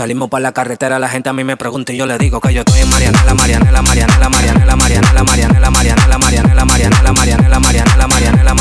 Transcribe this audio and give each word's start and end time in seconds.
Salimos 0.00 0.30
para 0.30 0.40
la 0.40 0.52
carretera, 0.52 0.98
la 0.98 1.10
gente 1.10 1.28
a 1.28 1.34
mí 1.34 1.44
me 1.44 1.58
pregunta 1.58 1.92
y 1.92 1.98
yo 1.98 2.06
le 2.06 2.16
digo 2.16 2.40
que 2.40 2.54
yo 2.54 2.62
estoy 2.62 2.80
en 2.80 2.88
Marianela, 2.88 3.34
Marianela, 3.34 3.82
Marianela, 3.82 4.30
Marianela, 4.30 4.74
Marianela, 4.74 5.24
Marianela, 5.24 5.70
Marianela, 5.70 6.18
Marianela, 6.18 6.64
Marianela, 6.64 7.12
Marianela, 7.12 7.60
Marianela, 7.60 8.08
Marianela, 8.08 8.54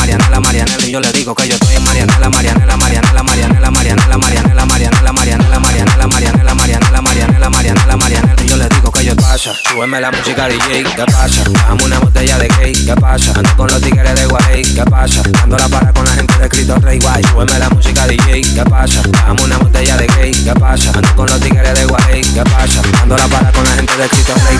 súbeme 9.90 10.02
la 10.02 10.12
música 10.12 10.48
DJ, 10.48 10.84
¿qué 10.84 11.06
pasa? 11.12 11.44
Dame 11.68 11.84
una 11.84 11.98
botella 12.00 12.38
de 12.38 12.48
cake, 12.48 12.86
¿qué 12.86 12.94
pasa? 13.02 13.32
Ando 13.36 13.56
con 13.58 13.68
los 13.68 13.82
tigres 13.82 14.14
de 14.14 14.26
Guay, 14.28 14.62
¿qué 14.62 14.84
pasa? 14.84 15.24
Dando 15.32 15.58
la 15.58 15.68
para 15.68 15.92
con 15.92 16.06
la 16.06 16.12
gente 16.12 16.38
de 16.38 16.48
Cristo 16.48 16.76
Rey 16.76 17.00
Guay, 17.00 17.24
súbeme 17.24 17.58
la 17.58 17.70
música 17.70 18.06
DJ, 18.06 18.42
¿qué 18.42 18.64
pasa? 18.70 19.02
Dame 19.26 19.42
una 19.42 19.58
botella 19.58 19.98
de 19.98 20.06
cake, 20.06 20.44
¿qué 20.44 20.54
pasa? 20.60 20.92
Ando 20.94 21.16
con 21.16 21.26
los 21.26 21.40
tigres 21.40 21.74
de 21.74 21.86
Guay, 21.86 22.22
¿qué 22.22 22.44
pasa? 22.44 22.82
Ando 23.02 23.18
la 23.18 23.28
para 23.28 23.52
con 23.52 23.64
la 23.64 23.72
gente 23.72 23.98
de 23.98 24.10
Cristo 24.10 24.34
Rey 24.36 24.60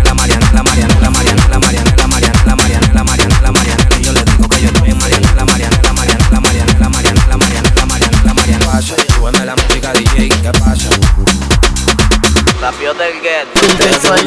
Rápido 12.71 12.93
del 12.93 13.13
get. 13.21 13.47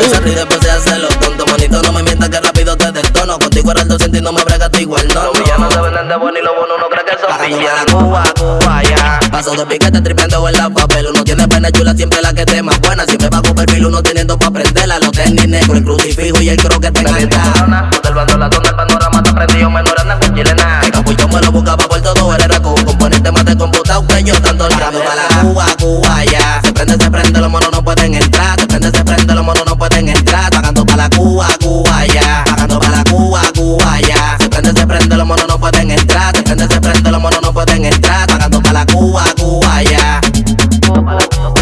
Se 0.04 0.20
ríe 0.20 0.32
y 0.32 0.34
después 0.34 0.60
se 0.60 0.70
hace 0.70 0.98
lo 0.98 1.08
tonto. 1.08 1.46
Bonito, 1.46 1.80
no 1.82 1.92
me 1.92 2.02
mientas 2.02 2.28
que 2.28 2.40
rápido 2.40 2.76
te 2.76 2.92
tono 3.10 3.38
Contigo 3.38 3.70
era 3.70 3.82
el 3.82 3.88
200 3.88 4.20
y 4.20 4.22
no 4.22 4.32
me 4.32 4.44
bregaste 4.44 4.82
igual, 4.82 5.08
no. 5.14 5.24
Los 5.24 5.38
villanos 5.38 5.72
se 5.72 5.80
venden 5.80 6.08
de 6.08 6.16
bueno 6.16 6.38
y 6.38 6.42
los 6.42 6.54
bonos 6.54 6.76
no 6.78 6.88
creen 6.88 7.06
que 7.06 7.16
son 7.18 7.58
villanos. 7.58 7.94
Cuba, 7.94 8.24
Cuba, 8.38 8.82
ya. 8.82 9.20
Paso 9.30 9.52
de 9.52 9.64
piquete 9.64 10.00
tripeando 10.02 10.46
en 10.48 10.56
la 10.56 10.68
papel. 10.68 11.06
Uno 11.06 11.24
tiene 11.24 11.48
pena 11.48 11.70
chula, 11.72 11.94
siempre 11.94 12.20
la 12.20 12.34
que 12.34 12.44
te 12.44 12.62
más 12.62 12.78
buena. 12.80 13.06
Siempre 13.06 13.28
bajo 13.30 13.54
perfil, 13.54 13.86
uno 13.86 14.02
teniendo 14.02 14.36
pa' 14.36 14.50
prenderla. 14.50 14.98
Los 14.98 15.12
tenis 15.12 15.48
negros, 15.48 15.78
el 15.78 15.84
crucifijo 15.84 16.42
y 16.42 16.48
el 16.50 16.56
croquete 16.58 17.00
en 17.00 17.08
alta. 17.08 17.88
Del 18.02 18.14
bando 18.14 18.36
la 18.36 18.50
zona, 18.52 18.68
el 18.68 18.76
panorama 18.76 19.22
está 19.24 19.34
prendido. 19.34 19.70
Menor 19.70 20.00
anda 20.00 20.18
con 20.18 20.34
chilena. 20.34 20.82
Yo 21.16 21.28
me 21.28 21.40
lo 21.40 21.52
buscaba 21.52 21.88
por 21.88 22.00
todo, 22.02 22.34
era 22.34 22.60
con 22.60 22.74
componente 22.84 23.30
más 23.32 23.44
de 23.44 23.56
computado 23.56 24.06
que 24.06 24.22
yo 24.24 24.40
tanto 24.42 24.68
la 24.68 24.90
Cuba, 25.40 25.66
Cuba, 25.78 26.24
ya. 26.24 26.60
Se 26.62 26.72
prende, 26.72 27.02
se 27.02 27.10
prende, 27.10 27.40
los 27.40 27.50
monos 27.50 27.73
donde 34.64 34.80
se 34.80 34.86
prende 34.86 35.16
los 35.16 35.26
monos 35.26 35.46
no 35.46 35.58
pueden 35.58 35.90
entrar. 35.90 36.32
donde 36.44 36.66
se 36.66 36.80
prende 36.80 37.10
los 37.10 37.20
monos 37.20 37.42
no 37.42 37.52
pueden 37.52 37.84
entrar. 37.84 38.26
Pagando 38.26 38.62
pa' 38.62 38.72
la 38.72 38.86
Cuba, 38.86 39.24
Cuba, 39.38 39.82
ya. 39.82 40.20
Pagando 40.80 41.60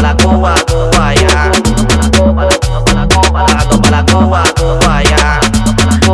la 0.00 0.16
Cuba, 0.16 0.54
Pagando 3.32 3.90
la 3.90 4.04
Cuba, 4.04 4.44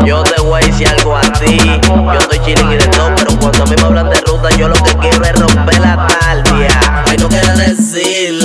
Yo 0.06 0.22
te 0.22 0.40
voy 0.40 0.62
a 0.62 0.66
decir 0.66 0.88
algo 0.88 1.16
a 1.16 1.20
ti. 1.20 1.58
Yo 1.58 2.18
estoy 2.18 2.38
chilling 2.40 2.72
y 2.72 2.76
de 2.76 2.86
todo, 2.88 3.10
pero 3.16 3.38
cuando 3.38 3.62
a 3.62 3.66
mí 3.66 3.74
me 3.76 3.82
hablan 3.82 4.10
de 4.10 4.20
ruta, 4.20 4.48
yo 4.56 4.68
lo 4.68 4.74
que 4.74 4.96
quiero 4.96 5.24
es 5.24 5.38
romper 5.38 5.80
la 5.80 6.06
tardia. 6.06 7.04
Ay, 7.06 7.16
no 7.18 7.28
quiero 7.28 7.54
decir 7.56 8.41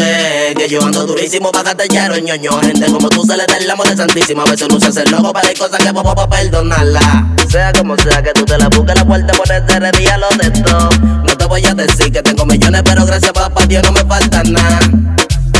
yo 0.68 0.84
ando 0.84 1.06
durísimo 1.06 1.52
pa' 1.52 1.64
el 1.80 2.24
ñoño. 2.24 2.52
Gente 2.62 2.86
como 2.92 3.10
tú 3.10 3.24
se 3.24 3.38
le 3.38 3.46
da 3.46 3.58
el 3.58 3.69
amor 3.69 3.88
de 3.88 3.96
santísima. 3.96 4.44
A 4.44 4.46
veces 4.46 4.68
no 4.68 4.80
se 4.80 4.88
hace 4.88 5.06
loco, 5.06 5.31
pero 5.34 5.48
hay 5.48 5.56
cosas 5.56 5.84
que 5.84 5.94
puedo 5.94 6.14
pa' 6.16 6.30
perdonarla. 6.30 7.28
Sea 7.50 7.72
como 7.74 7.98
sea 7.98 8.22
que 8.22 8.34
tú 8.34 8.46
te 8.46 8.58
la 8.58 8.68
busques 8.68 8.96
la 8.96 9.06
puerta, 9.06 9.34
pones 9.34 9.66
de 9.66 9.92
día 9.98 10.18
lo 10.18 10.30
de 10.38 10.52
todo. 10.62 10.90
No 11.24 11.38
te 11.38 11.46
voy 11.46 11.66
a 11.66 11.74
decir 11.74 12.12
que 12.12 12.22
tengo 12.22 12.46
millones, 12.46 12.81
pero 12.84 13.06
gracias 13.06 13.31
papá 13.31 13.66
Dios 13.66 13.84
no 13.84 13.92
me 13.94 14.04
falta 14.04 14.44
nada. 14.44 14.80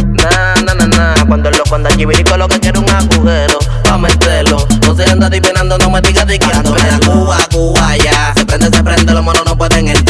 Na, 0.04 0.56
na, 0.65 0.74
na, 0.74 0.88
na. 0.88 1.25
Cuando 1.27 1.51
lo 1.51 1.63
cuando 1.69 1.89
aquí 1.89 2.06
con 2.24 2.39
lo 2.39 2.48
que 2.48 2.59
quiero 2.59 2.81
un 2.81 2.89
agujero, 2.89 3.59
pa' 3.83 3.98
meterlo. 3.98 4.68
No 4.81 4.95
se 4.95 5.06
anda 5.06 5.27
adivinando, 5.27 5.77
no 5.77 5.89
me 5.89 6.01
digas 6.01 6.27
de 6.27 6.38
que 6.38 6.51
ando 6.54 6.75
Cuba, 7.06 7.38
Cuba, 7.51 7.98
ya. 7.98 8.33
Se 8.36 8.45
prende, 8.45 8.75
se 8.75 8.83
prende, 8.83 9.13
los 9.13 9.24
monos 9.24 9.45
no 9.45 9.57
pueden 9.57 9.88
entrar. 9.88 10.06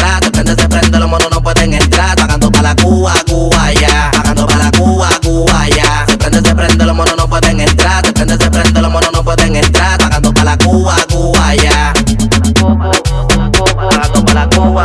La 10.48 10.58
Cuba, 10.60 10.96
Cuba, 11.12 11.56
ya. 11.56 11.94
Pagando 13.76 14.26
para 14.26 14.46
la 14.46 14.50
Cuba, 14.50 14.68
Cuba, 14.68 14.77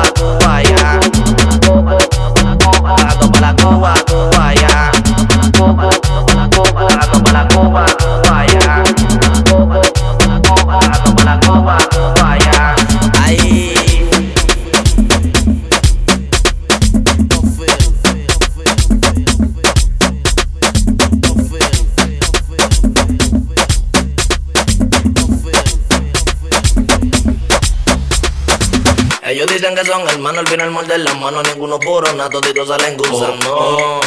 Ellos 29.93 30.05
dicen 30.05 30.06
que 30.06 30.09
son 30.09 30.09
hermanos, 30.09 30.44
al 30.59 30.71
muerden 30.71 31.05
las 31.05 31.21
manos, 31.21 31.43
ninguno 31.49 31.79
puro, 31.79 32.11
nada, 32.15 32.31
toditos 32.31 32.67
salen 32.67 32.97
gusano. 32.97 34.00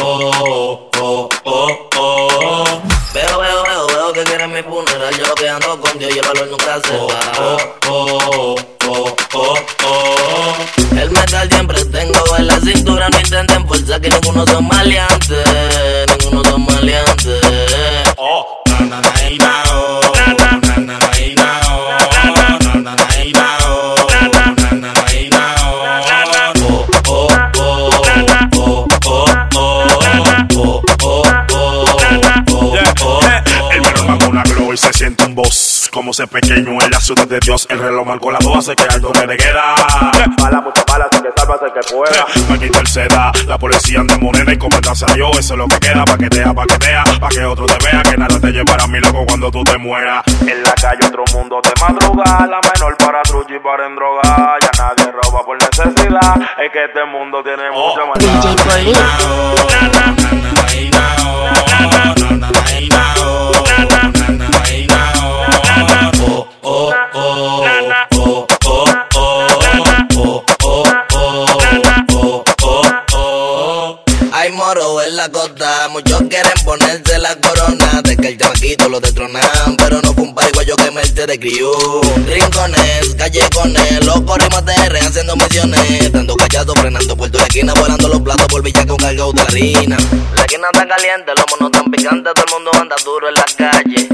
Veo, 3.13 3.39
veo, 3.39 3.63
veo, 3.63 3.87
veo 3.87 4.13
que 4.13 4.23
quieren 4.23 4.51
mi 4.51 4.63
funeral, 4.63 5.15
yo 5.15 5.27
lo 5.27 5.35
que 5.35 5.47
ando 5.47 5.79
con 5.79 5.99
Dios 5.99 6.15
y 6.15 6.19
el 6.19 6.25
valor 6.25 6.47
nunca 6.49 6.81
se 6.81 6.97
va. 6.97 7.19
El 10.99 11.11
metal 11.11 11.49
siempre 11.49 11.85
tengo 11.85 12.37
en 12.37 12.47
la 12.47 12.59
cintura, 12.59 13.09
no 13.09 13.19
intenten 13.19 13.67
fuerza 13.67 13.99
que 13.99 14.09
ninguno 14.09 14.45
son 14.47 14.67
maleantes, 14.67 15.47
se 36.15 36.27
pequeño 36.27 36.81
en 36.81 36.91
la 36.91 37.01
ciudad 37.01 37.27
de 37.27 37.39
Dios. 37.39 37.67
El 37.69 37.77
reloj 37.77 38.07
marcó 38.07 38.31
la 38.31 38.39
dos, 38.39 38.55
hace 38.57 38.73
que 38.73 38.83
alto 38.83 39.11
le 39.27 39.35
queda. 39.35 39.75
Bala, 40.41 40.61
mucha 40.61 40.81
bala, 40.87 41.09
así 41.11 41.21
que 41.21 41.29
sálvase 41.35 41.65
el 41.65 41.73
que 41.73 41.81
pueda. 41.93 42.25
Pa' 42.47 42.57
quitarse 42.57 43.07
da, 43.09 43.33
la 43.45 43.57
policía 43.57 43.99
anda 43.99 44.17
morena 44.17 44.53
y 44.53 44.57
comentarse 44.57 45.03
a 45.09 45.13
Dios. 45.13 45.31
Eso 45.37 45.55
es 45.55 45.57
lo 45.57 45.67
que 45.67 45.77
queda, 45.77 46.05
paquetea, 46.05 46.53
paquetea. 46.53 47.03
Pa' 47.19 47.27
que 47.27 47.43
otro 47.43 47.65
te 47.65 47.75
vea, 47.85 48.01
que 48.01 48.15
nada 48.15 48.39
te 48.39 48.49
llevará 48.51 48.87
mi 48.87 48.99
loco 48.99 49.25
cuando 49.27 49.51
tú 49.51 49.61
te 49.65 49.77
mueras. 49.77 50.23
En 50.39 50.63
la 50.63 50.73
calle 50.73 51.05
otro 51.05 51.25
mundo 51.33 51.59
de 51.61 51.71
madrugada, 51.81 52.47
la 52.47 52.61
menor 52.61 52.95
para 52.95 53.21
truchi 53.23 53.55
y 53.55 53.59
para 53.59 53.85
en 53.85 53.95
droga. 53.95 54.55
Ya 54.61 54.71
nadie 54.77 55.11
roba 55.11 55.43
por 55.43 55.57
necesidad, 55.57 56.39
es 56.63 56.71
que 56.71 56.85
este 56.85 57.03
mundo 57.11 57.43
tiene 57.43 57.69
mucha 57.71 58.05
maldad. 58.05 58.25
Chamaquito 78.75 78.89
lo 78.89 78.99
detronan, 78.99 79.77
pero 79.77 80.01
no 80.01 80.13
fue 80.13 80.23
un 80.23 80.35
yo 80.65 80.75
que 80.75 80.91
me 80.91 81.01
de 81.01 81.39
crió. 81.39 81.71
Rincones, 82.27 83.15
callejones, 83.17 84.05
los 84.05 84.21
corrimos 84.21 84.65
TR 84.65 84.97
haciendo 84.97 85.35
misiones. 85.35 86.11
Dando 86.11 86.35
cachazos, 86.35 86.73
frenando 86.79 87.15
puerto 87.15 87.37
de 87.37 87.43
esquina, 87.43 87.73
volando 87.73 88.07
los 88.07 88.21
platos 88.21 88.47
por 88.47 88.63
Villa 88.63 88.85
con 88.85 88.97
cargado 88.97 89.31
de 89.33 89.41
harina. 89.41 89.97
La 90.35 90.41
esquina 90.41 90.67
está 90.73 90.87
caliente, 90.87 91.31
los 91.35 91.45
monos 91.51 91.71
tan 91.71 91.91
picantes, 91.91 92.33
todo 92.33 92.45
el 92.45 92.51
mundo 92.53 92.71
anda 92.79 92.95
duro 93.03 93.29
en 93.29 93.35
la 93.35 93.45
calle. 93.57 94.07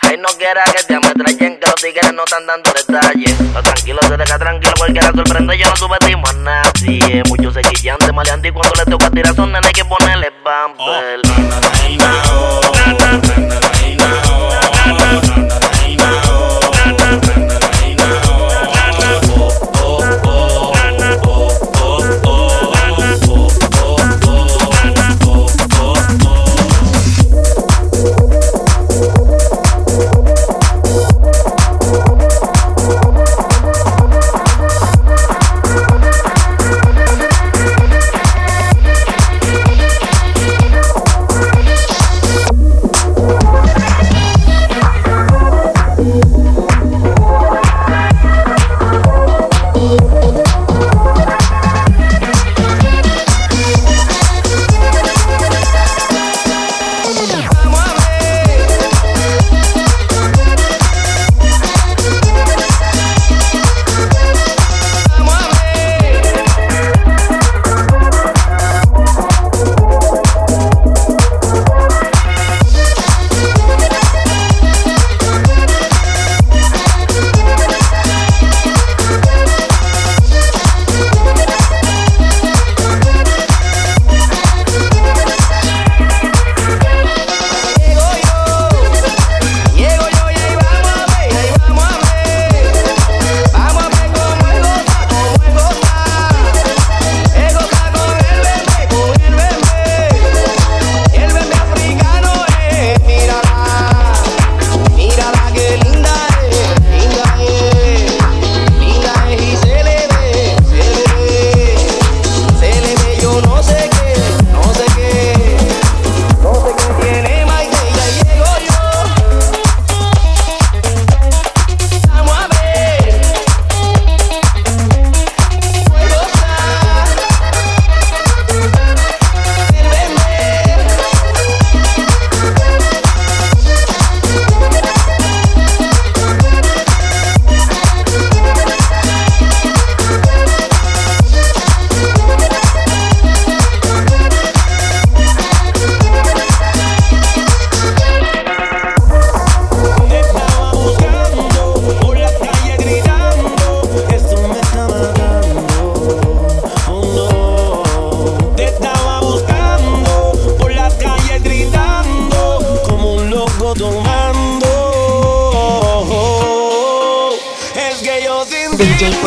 Ay, 0.00 0.16
no 0.18 0.28
quiera 0.38 0.62
que 0.64 0.82
te 0.84 0.94
ametrallen, 0.94 1.58
que 1.58 1.66
los 1.66 1.74
tigres 1.76 2.12
no 2.12 2.24
están 2.24 2.46
dando 2.46 2.70
detalles. 2.72 3.34
Pero 3.38 3.62
tranquilo, 3.62 4.00
se 4.06 4.16
deja 4.16 4.38
tranquilo, 4.38 4.74
cualquiera 4.76 5.12
sorprende, 5.12 5.58
yo 5.58 5.70
no 5.70 5.76
subestimo 5.76 6.28
a 6.28 6.32
nadie. 6.32 7.22
Muchos 7.28 7.54
se 7.54 7.62
guillan 7.62 7.98
de 7.98 8.12
maleante 8.12 8.48
y 8.48 8.52
cuando 8.52 8.74
les 8.76 8.84
toca 8.84 9.10
tirar 9.10 9.34
son 9.34 9.50
nenes 9.52 9.66
hay 9.66 9.72
que 9.72 9.84
ponerle 9.84 10.30
bumper. 10.44 11.22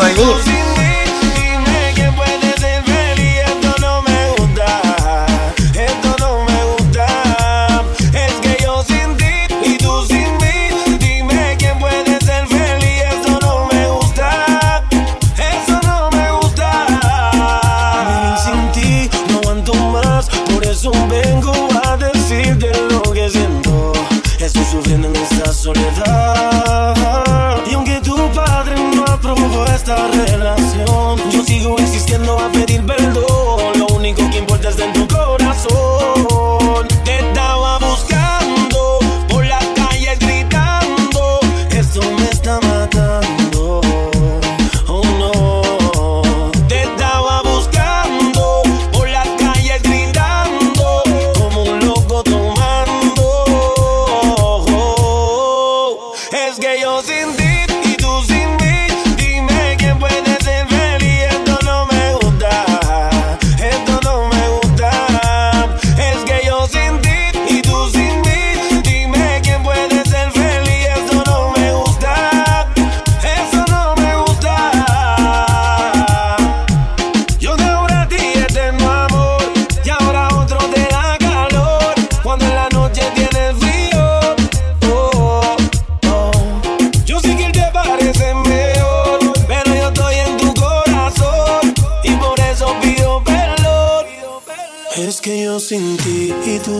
companhia. 0.00 0.59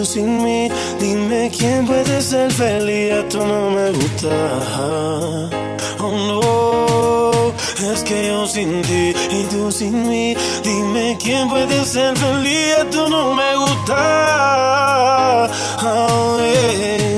sin 0.04 0.42
mí. 0.42 0.70
Dime 0.98 1.50
quién 1.56 1.86
puede 1.86 2.20
ser 2.22 2.52
feliz, 2.52 3.12
esto 3.12 3.46
no 3.46 3.70
me 3.70 3.90
gusta. 3.92 4.30
Oh 5.98 6.12
no, 6.28 7.52
es 7.92 8.02
que 8.02 8.28
yo 8.28 8.46
sin 8.46 8.82
ti 8.82 9.14
y 9.30 9.44
tú 9.50 9.70
sin 9.70 10.08
mí. 10.08 10.34
Dime 10.62 11.16
quién 11.22 11.48
puede 11.48 11.84
ser 11.84 12.16
feliz, 12.16 12.76
esto 12.78 13.08
no 13.08 13.34
me 13.34 13.56
gusta. 13.56 15.50
Oh, 15.82 16.38
yeah. 16.38 17.09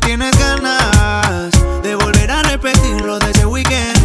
tienes 0.00 0.36
ganas 0.38 1.50
de 1.82 1.94
volver 1.94 2.30
a 2.30 2.42
repetirlo 2.42 3.18
de 3.18 3.30
ese 3.30 3.46
weekend. 3.46 3.96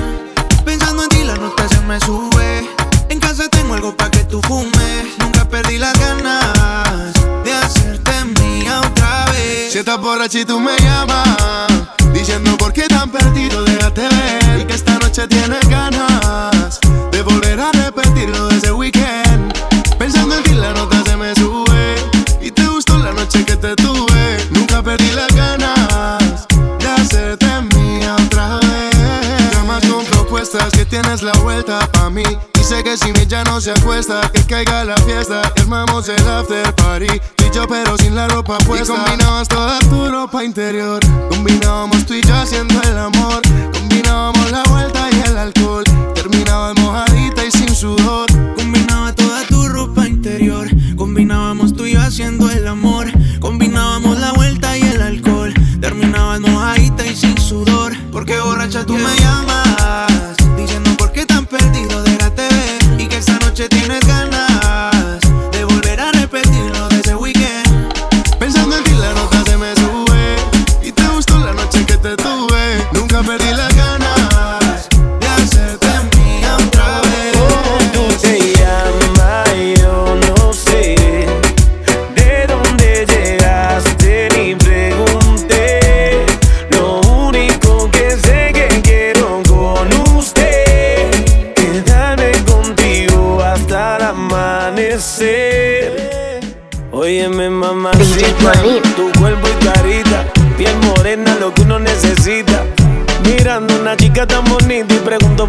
Pensando 0.64 1.04
en 1.04 1.10
ti, 1.10 1.24
la 1.24 1.36
nota 1.36 1.68
se 1.68 1.80
me 1.82 2.00
sube. 2.00 2.70
En 3.10 3.20
casa 3.20 3.50
tengo 3.50 3.74
algo 3.74 3.96
para 3.96 4.12
que 4.12 4.24
tú 4.24 4.42
fumes. 4.42 5.18
Nunca 5.20 5.46
perdí 5.46 5.78
las 5.78 5.98
ganas 6.00 7.14
de 7.44 7.54
hacerte 7.54 8.26
mía 8.40 8.82
otra 8.82 9.26
vez. 9.32 9.74
Si 9.74 9.80
estás 9.80 10.00
borracha 10.00 10.40
y 10.40 10.46
tú 10.46 10.60
me 10.60 10.78
llamas. 10.78 11.51
se 33.62 33.70
acuesta, 33.70 34.22
que 34.34 34.44
caiga 34.44 34.84
la 34.84 34.98
fiesta. 34.98 35.44
Y 35.56 35.62
armamos 35.62 36.10
el 36.10 36.28
after 36.28 36.74
party. 36.74 37.06
Y 37.06 37.56
yo, 37.56 37.68
pero 37.68 37.96
sin 37.96 38.16
la 38.16 38.28
ropa 38.28 38.58
puesta. 38.60 38.92
Y 38.92 38.98
combinabas 38.98 39.48
toda 39.48 39.78
tu 39.82 40.10
ropa 40.10 40.44
interior. 40.44 41.00
Combinábamos 41.30 42.06
tú 42.08 42.16
y 42.16 42.24
yo 42.24 42.34
haciendo 42.34 42.82
el 42.82 42.98
amor. 42.98 43.42
Combinábamos 43.72 44.52
la 44.52 44.64
vuelta 44.64 45.08
y 45.12 45.30
el 45.30 45.38
alcohol. 45.38 45.84
Terminábamos 46.16 46.84
mojadita 46.84 47.46
y 47.46 47.52
sin 47.52 47.76
sudor. 47.76 48.28
Combinaba 48.56 49.14
toda 49.14 49.46
tu 49.48 49.68
ropa 49.68 50.08
interior. 50.08 50.68
Combinábamos 50.96 51.76
tú 51.76 51.86
y 51.86 51.94
yo 51.94 52.02
haciendo 52.02 52.50
el 52.50 52.68
amor. 52.68 53.12
Combinábamos 53.40 54.20
la 54.20 54.32
vuelta 54.34 54.76
y 54.76 54.82
el 54.82 55.04
alcohol. 55.04 55.54
Terminabas 55.80 56.40
mojadita 56.40 57.06
y 57.06 57.16
sin 57.16 57.38
sudor. 57.38 57.96
Porque 58.12 58.40
borracha 58.40 58.86
tú 58.88 58.98
yeah. 58.98 59.08
me 59.08 59.21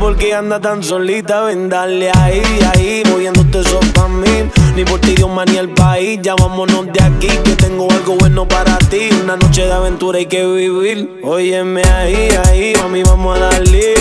por 0.03 0.17
qué 0.17 0.35
anda 0.35 0.59
tan 0.59 0.83
solita, 0.83 1.43
ven 1.43 1.69
dale 1.69 2.11
ahí, 2.19 2.43
ahí, 2.75 3.05
moviéndote 3.09 3.61
eso 3.61 3.79
pa' 3.95 4.09
mí. 4.09 4.51
Ni 4.75 4.85
por 4.85 4.99
ti, 4.99 5.15
Dios, 5.15 5.31
ni 5.47 5.57
el 5.57 5.69
país, 5.69 6.19
ya 6.21 6.35
vámonos 6.35 6.87
de 6.93 7.01
aquí, 7.05 7.29
que 7.29 7.55
tengo 7.55 7.89
algo 7.89 8.17
bueno 8.17 8.49
para 8.49 8.77
ti. 8.79 9.11
Una 9.23 9.37
noche 9.37 9.65
de 9.65 9.73
aventura 9.73 10.19
hay 10.19 10.27
que 10.27 10.45
vivir. 10.45 11.21
Óyeme 11.23 11.85
ahí, 11.85 12.31
ahí, 12.47 12.73
mami, 12.83 13.05
vamos 13.05 13.37
a 13.37 13.45
darle. 13.45 13.95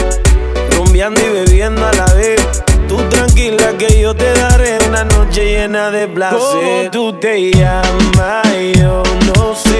Rumbeando 0.75 1.21
y 1.21 1.29
bebiendo 1.29 1.85
a 1.85 1.93
la 1.93 2.11
vez. 2.15 2.63
Tú 2.87 2.97
tranquila 3.09 3.77
que 3.77 4.01
yo 4.01 4.15
te 4.15 4.33
daré 4.33 4.79
una 4.87 5.03
noche 5.03 5.45
llena 5.51 5.91
de 5.91 6.07
placer. 6.07 6.39
¿Cómo 6.39 6.91
tú 6.91 7.13
te 7.19 7.51
llamas? 7.51 8.47
Yo 8.75 9.03
no 9.27 9.55
sé. 9.55 9.70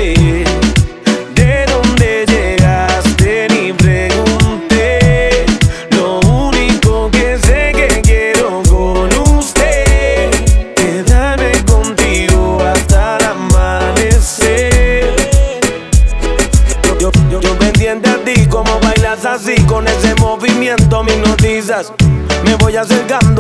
voy 22.72 22.78
a 22.78 22.86
ser 22.86 23.31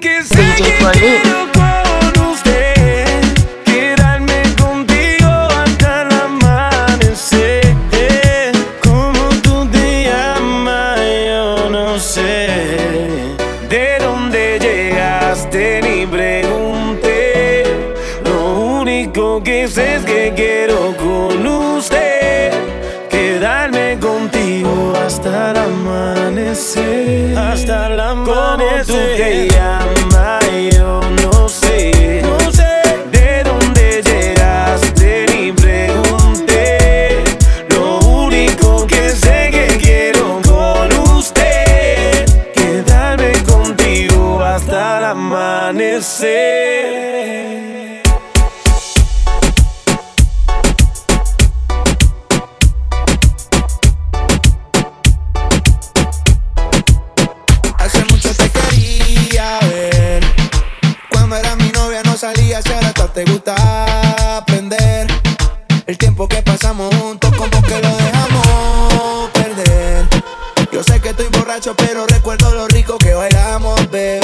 que 0.00 0.22
seguir. 0.22 1.33
amanecer. 45.14 47.04
salías 62.24 62.64
y 62.64 62.72
ahora 62.72 62.88
hasta 62.88 63.12
te 63.12 63.24
gusta 63.24 64.36
aprender. 64.38 65.06
El 65.86 65.98
tiempo 65.98 66.26
que 66.26 66.40
pasamos 66.42 66.94
juntos 66.94 67.30
como 67.36 67.60
que 67.62 67.82
lo 67.82 67.96
dejamos 67.96 69.30
perder. 69.32 70.06
Yo 70.72 70.82
sé 70.82 71.00
que 71.00 71.10
estoy 71.10 71.26
borracho 71.28 71.74
pero 71.76 72.06
recuerdo 72.06 72.54
lo 72.54 72.66
rico 72.68 72.96
que 72.96 73.12
bailamos, 73.12 73.90
bebé. 73.90 74.23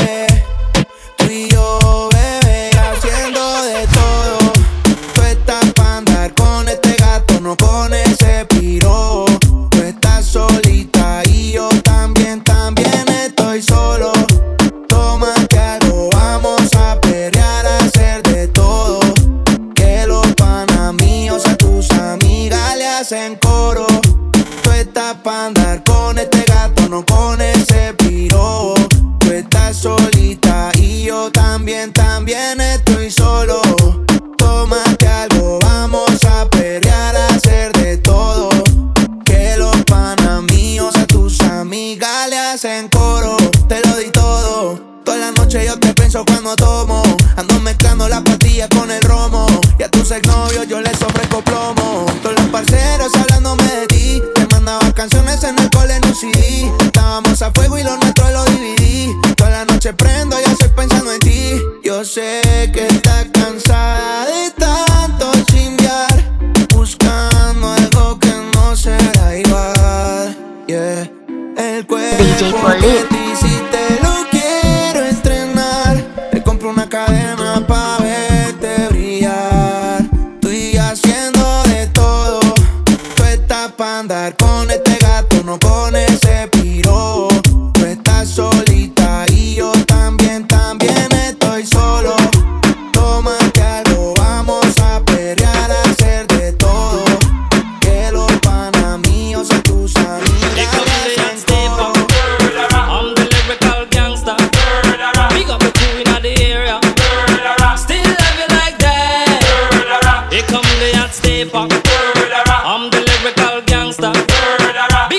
hacen 23.13 23.37
cosas. 23.39 23.70
sé 62.11 62.41
que 62.73 62.89
está 62.89 63.25
cansada 63.31 64.27
de 64.27 64.51
tanto 64.59 65.31
chingar, 65.45 66.19
buscando 66.75 67.69
algo 67.69 68.19
que 68.19 68.33
no 68.53 68.75
será 68.75 69.39
igual. 69.39 70.37
Yeah, 70.67 71.09
el 71.57 71.87
cuerpo. 71.87 73.10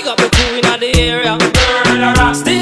Big 0.02 0.10
up 0.10 0.16
the 0.16 0.28
crew 0.34 0.56
in 0.56 0.80
the 0.80 0.98
area. 0.98 1.38
Murderer. 1.38 2.34
Still 2.34 2.61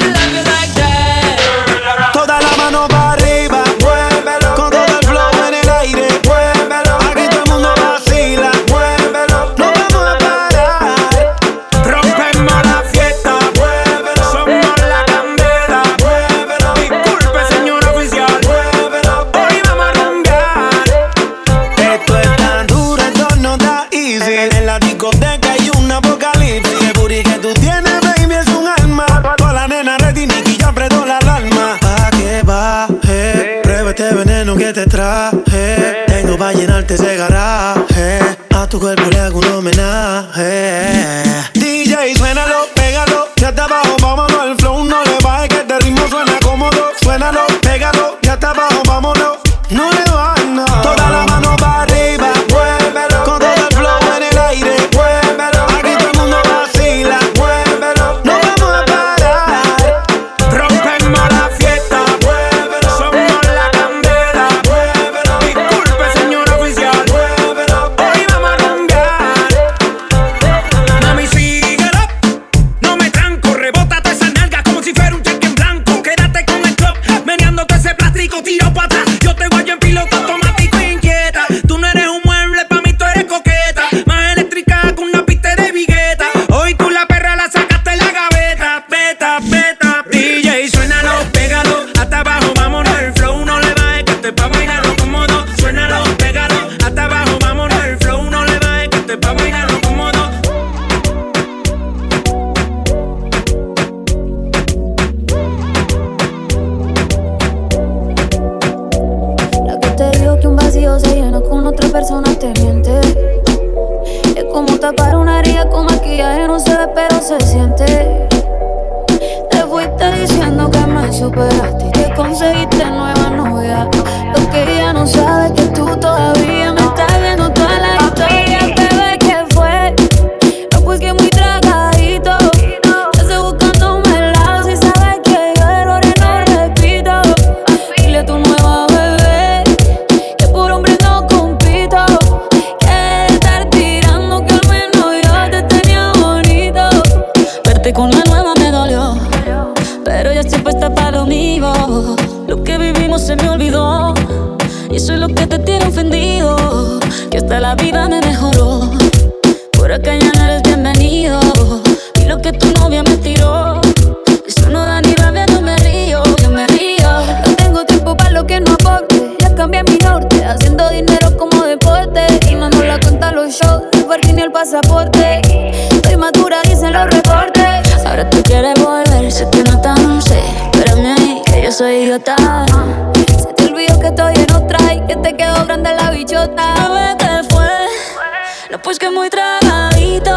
Pues 188.91 188.99
que 188.99 189.09
muy 189.09 189.29
tragadito, 189.29 190.35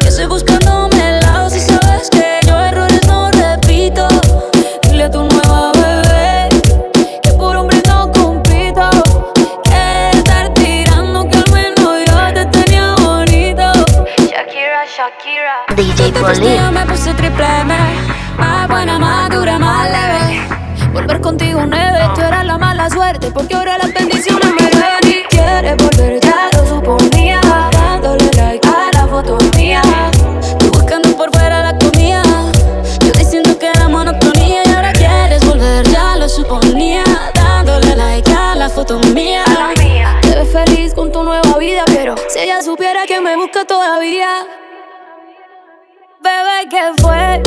que 0.00 0.08
estoy 0.08 0.26
buscándome 0.26 1.16
el 1.16 1.20
lado. 1.20 1.48
Si 1.48 1.60
sabes 1.60 2.10
que 2.10 2.40
yo 2.46 2.58
errores 2.58 3.00
no 3.06 3.30
repito, 3.30 4.06
dile 4.82 5.04
a 5.04 5.10
tu 5.10 5.24
nueva 5.24 5.72
bebé 5.72 6.48
que 7.22 7.32
por 7.38 7.56
hombre 7.56 7.82
no 7.88 8.12
compito. 8.12 8.90
Que 9.64 10.10
estar 10.12 10.52
tirando 10.52 11.26
que 11.30 11.38
al 11.38 11.50
menos 11.52 12.04
yo 12.06 12.34
te 12.34 12.44
tenía 12.52 12.94
bonito. 12.96 13.72
Shakira, 14.28 14.84
Shakira, 14.84 15.64
DJ 15.74 16.12
Bolívar. 16.20 16.72
Me 16.72 16.84
puse 16.84 17.14
triple 17.14 17.46
M, 17.62 17.74
más 18.36 18.68
buena, 18.68 18.98
más 18.98 19.19
todavía. 43.50 44.46
Bebé, 46.20 46.68
¿qué 46.70 46.92
fue? 47.02 47.42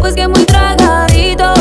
Pues 0.00 0.14
que 0.14 0.26
muy 0.26 0.44
tragadito. 0.44 1.59